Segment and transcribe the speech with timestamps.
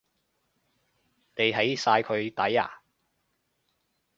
[1.35, 2.81] 你起晒佢底呀？